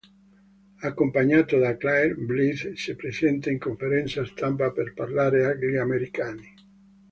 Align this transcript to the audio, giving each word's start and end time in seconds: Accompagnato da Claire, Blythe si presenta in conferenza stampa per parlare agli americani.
Accompagnato 0.81 1.59
da 1.59 1.77
Claire, 1.77 2.15
Blythe 2.15 2.75
si 2.75 2.95
presenta 2.95 3.51
in 3.51 3.59
conferenza 3.59 4.25
stampa 4.25 4.71
per 4.71 4.95
parlare 4.95 5.45
agli 5.45 5.75
americani. 5.75 6.53